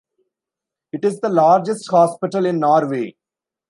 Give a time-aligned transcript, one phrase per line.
[0.93, 3.13] It is the largest hospital in Norway.